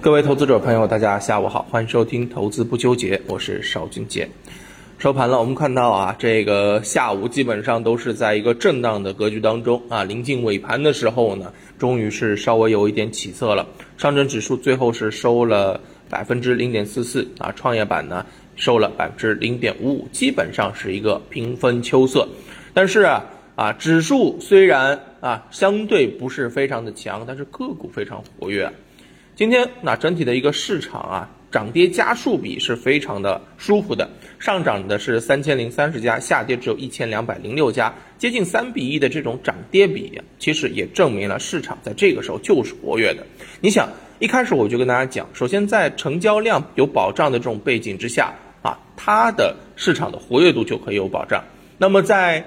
[0.00, 4.28] 各位投资者朋友，大家下午好，欢迎收听《投资不纠结》，我是邵军杰。
[4.98, 10.04] 收盘了，我们看到啊，这个下午基本上都是在一个震荡的格局当中啊。
[10.04, 13.66] 临近尾盘的时候呢，终于是稍微有一点起色了。
[13.96, 18.24] 上证指数最后是收了百分之零点四四啊，创业板呢
[18.54, 22.28] 收了百分之零点五五，基本上是一个平分秋色。
[22.72, 23.24] 但是啊
[23.56, 28.72] 啊，指数虽然啊相对不是非常的强，但是个股非常活跃。
[29.38, 43.24] 今天那整体的一个市场啊，涨跌家数比是非常的舒服的，上涨的是三千零三十家，下跌只有一千两百零六家，接近三比一的这种涨跌比，其实也证明了市场在这个时候就是活跃的。
[43.60, 51.44] 你想，一开始我就跟大家讲，首先在成交量有保障的这种背景之下啊，它的市场的活跃度就可以有保障。
[51.78, 52.44] 那么在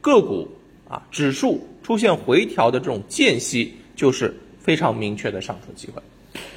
[0.00, 0.48] 个股
[0.88, 6.00] 啊指数出现回调的这种间隙，就是非常明确的上车机会。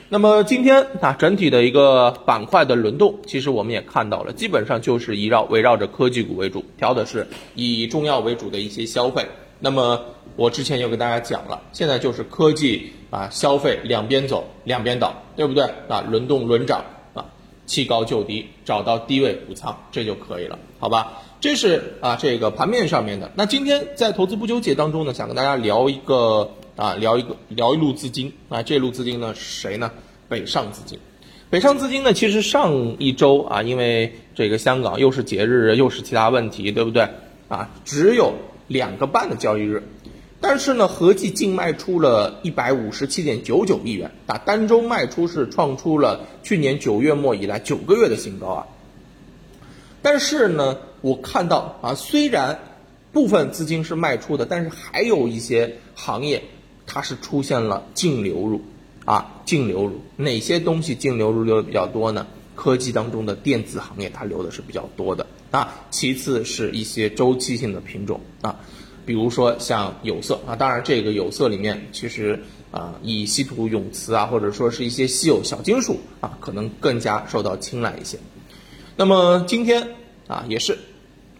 [0.07, 9.25] 那么今天啊，整体的一个板块的轮动，其实我们也看到了，基本上就是围绕围绕着科技股为主，调的是以中药为主的一些消费。
[9.59, 9.99] 那么
[10.35, 16.01] 我之前又跟大家讲了，现在就是科技啊消费两边走，两边倒，对不对啊？
[16.07, 16.85] 轮动轮涨
[17.15, 17.25] 啊，
[17.65, 21.13] 弃高就低，找到低位补仓，这就可以了，好吧？
[21.41, 23.31] 这是啊这个盘面上面的。
[23.33, 26.51] 那今天在投资不纠结当中呢，想跟大家聊一个。
[26.75, 29.89] 啊，聊一个聊一路资金啊，这路资金呢是谁呢？
[30.27, 30.99] 北上资金，
[31.49, 37.07] 北上资金呢，其实上一周啊，因为这个香港又是节日，又是其他问题，对不对？
[37.47, 38.33] 啊，只有
[38.67, 39.83] 两个半的交易日，
[40.41, 48.67] 但是呢，合计净卖出了一百五十七点九九亿元啊，单周卖出是创出了去年九月末以来九个月的新高啊。
[50.01, 52.59] 但是呢，我看到啊，虽然
[53.11, 56.43] 部分资金是卖出的，但是还有一些行业。
[56.87, 58.61] 它是出现了净流入，
[59.05, 62.27] 啊，净流入哪些东西净流入流的比较多呢？
[62.55, 68.57] 科技当中的电子行业它流的是比较多的啊，其次是一些周期性的品种啊，
[69.05, 78.17] 比如说像有色啊，当然这个有色里面其实啊，以稀土永磁啊，或者说是一些稀有小金属啊，可能更加受到青睐一些。
[78.95, 79.95] 那么今天
[80.27, 80.77] 啊，也是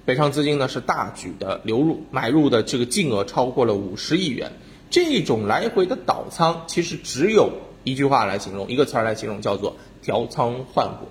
[0.04, 4.52] 北上资金呢是大举的流入，买入的这个金额超过了五十亿元。
[4.90, 7.52] 这种来回的倒仓，其实只有
[7.84, 11.08] 一句话来形容，一个词儿来形容，叫做调仓换股。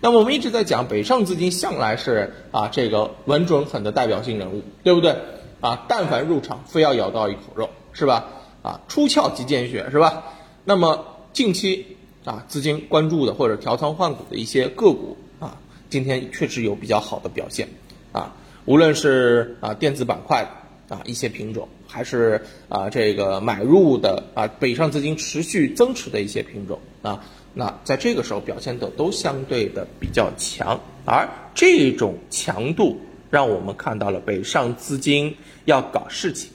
[0.00, 5.16] 那么我们一直在讲，北上资金向来是啊这个稳准狠的代表性人物，对不对？
[5.60, 8.26] 啊，但凡入场，非要咬到一口肉，是吧？
[8.62, 10.24] 啊，出鞘即见血，是吧？
[10.64, 15.58] 那么近期啊，资金关注的或者调仓换股的一些个股啊，
[15.90, 17.68] 今天确实有比较好的表现
[18.12, 18.34] 啊，
[18.64, 20.48] 无论是啊电子板块。
[20.88, 33.00] 啊，一些品种还是啊，这个买入的啊，北上资金持续增持的一些品种啊，那在这个时候表现的都相对的比较强，而这种强度
[33.30, 35.34] 让我们看到了北上资金
[35.64, 36.52] 要搞事情，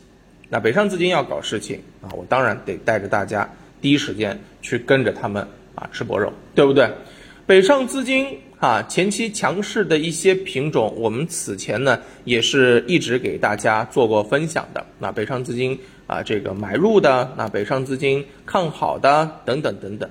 [0.50, 3.50] 那北上资金要搞事情啊，我当然得带着大家
[3.82, 6.90] 第一时间去跟着他们啊吃薄肉，对不对？
[7.48, 8.40] 北上资金。
[8.64, 14.86] 啊，前期强势的一些品种，我们此前呢也是一直给大家做过分享的。
[15.00, 20.10] 那北上资金啊，这个买入的，那北上资金看好的等等等等。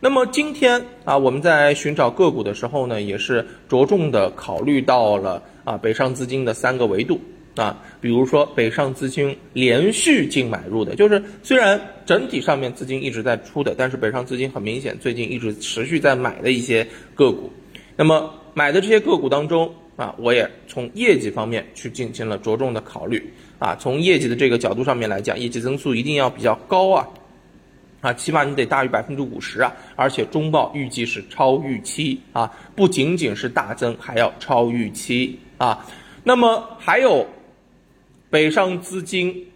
[0.00, 7.20] 那么今天啊，我们在寻找个股的时候呢，也是着重的考虑到了啊北上资金的三个维度。
[7.56, 17.52] 啊，比如说北上资金连续净买入的，就是虽然整体上面资金一直在出的，但是北上资金很明显最近一直持续在买的一些个股。
[18.00, 23.76] 那么买的这些个股当中啊，我也从业绩方面去进行了着重的考虑啊。
[23.78, 27.06] 从业绩的这个角度上面来讲，业绩增速一定要比较高啊，
[28.00, 35.86] 啊，起码你得大于百分之五十啊，而且中报预计是超预期啊，不仅仅是大增，还要超预期啊。
[36.24, 37.26] 那么还有
[38.30, 39.46] 北上资金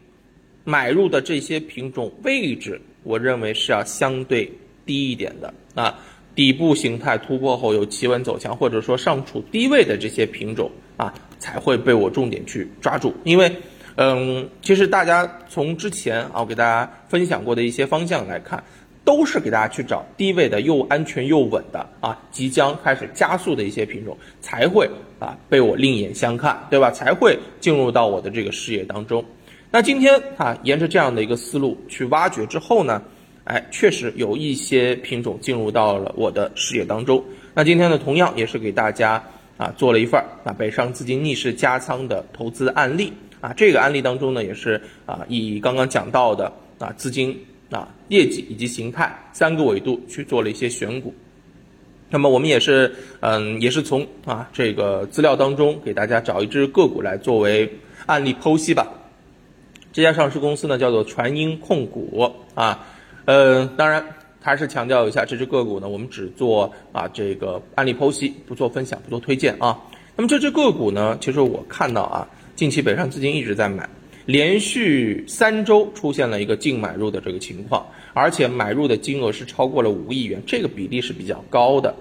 [0.64, 4.52] 买入的这些品种位置，我认为是要相对
[4.84, 5.98] 低一点的啊。
[6.34, 13.14] 底部形态突破后有企稳走强，或者说上处低位的这些品种啊，才会被我重点去抓住。
[13.24, 13.50] 因为，
[13.96, 18.62] 嗯，其实大家从之前啊，我给大家分享过的一些方向来看，
[19.04, 24.90] 都是给大家去找低位的又安全又稳的啊，即将开始加速的一些品种，才会
[25.20, 26.90] 啊被我另眼相看，对吧？
[26.90, 29.24] 才会进入到我的这个视野当中。
[29.70, 33.02] 那今天啊，沿着这样的一个思路去挖掘之后呢？
[33.44, 37.22] 哎，确实有一些品种进入到了我的视野当中。
[37.54, 39.22] 那今天呢，同样也是给大家
[39.56, 43.52] 啊做了一份儿啊北上资金逆势加仓的投资案例啊。
[43.54, 47.38] 这个案例当中呢，也是啊以刚刚讲到的啊资金
[47.70, 51.12] 啊、业绩以及形态三个维度去做了一些选股。
[52.08, 57.68] 那么我们也是，嗯，也是从啊这个资料当中给大家找一只个股来作为
[58.06, 58.86] 案例剖析吧。
[59.92, 62.86] 这家上市公司呢叫做传音控股啊，
[63.26, 64.04] 呃，当然
[64.40, 69.80] 还是强调一下，这只个股呢我们只做啊这个案例剖析，不做分享，不做推荐啊。
[70.16, 73.88] 那么这只个股呢，其实我看到啊，近期北上资金一直在买，
[74.26, 81.94] 连续三周出现了一个净买入的这个情况，而且买入的金额是超过了五亿元，这个比例是比较高的。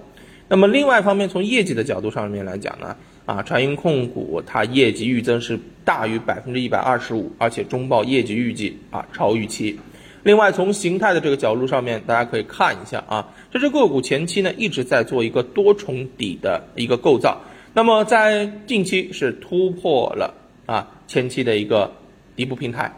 [0.46, 2.94] 那么另外一方面，从业绩的角度上面来讲呢，
[3.24, 9.78] 啊，传音控股它业绩预增是大于百分之一百二十五，而且中报业绩预计啊超预期。
[10.24, 17.38] 另外，从形态的这个角度上面，大家可以看一下啊，这只个股前期呢一直在做一个多重底的一个构造，
[17.74, 20.32] 那么在近期是突破了
[20.64, 21.92] 啊前期的一个
[22.34, 22.90] 底部平台。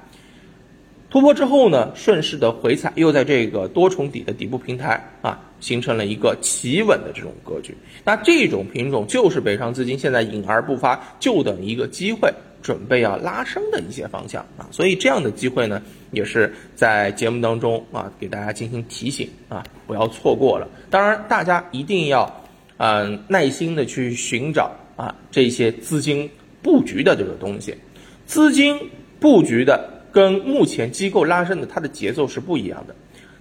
[1.11, 7.77] 突破之后呢，顺势的回踩，又在这个多重底的底部平台啊，形成了一个企稳的这种格局。
[8.05, 12.33] 那这种品种就是北上资金现在隐而不发，就等一个机会，
[12.67, 14.67] 准备要拉升的一些方向啊。
[14.73, 15.81] 所以这样的机会呢，
[16.11, 20.69] 也是在节目当中啊，给大家进行提醒啊，不要错过了。
[20.91, 22.45] 当然，大家一定要
[22.79, 26.29] 嗯耐心的去寻找啊这些资金
[26.61, 27.73] 布局的这个东西，
[28.27, 28.77] 资金
[29.21, 29.93] 布局的。
[30.13, 32.97] 跟目前机构拉升的它的节奏是不一样的，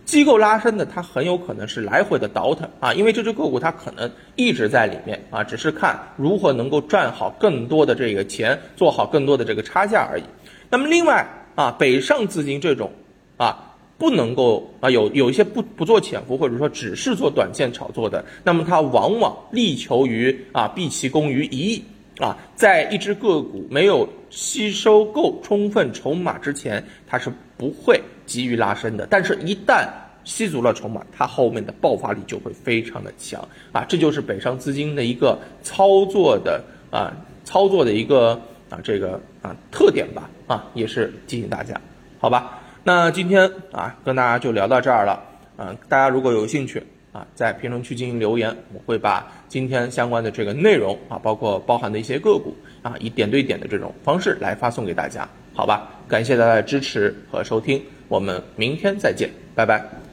[0.05, 10.23] 机构拉升的它很有可能是来回的倒腾啊，因为这只个股它可能一直在里面啊，只是看如何能够赚好更多的这个钱，做好更多的这个差价而已。
[10.69, 12.91] 那么另外啊，北上资金这种
[13.37, 21.83] 啊，不能够啊有有一些不不做潜伏或者说只是做短线炒作的，那么它往往力求于啊避其功于一役。
[22.19, 29.05] 啊，在一只个股没有吸收够充分筹码之前，它是不会急于拉升的。
[29.09, 29.85] 但是，一旦
[30.23, 33.83] 吸足了筹码，它后面的爆发力就会非常的强啊！
[33.87, 37.11] 这就是北上资金的一个操作的啊，
[37.43, 38.39] 操作的一个
[38.69, 41.79] 啊这个啊特点吧啊，也是提醒大家，
[42.17, 42.59] 好吧？
[42.83, 45.21] 那今天啊，跟大家就聊到这儿了
[45.57, 46.81] 啊，大家如果有兴趣。
[47.15, 55.89] 啊，在评论区进行留言，我会把今天相关的这个内容啊，包括包含的一些个股啊，以点对点的这种方式来发送给大家，好吧？
[56.09, 60.04] 感谢大家的支持和收听，我们明天再见，拜拜。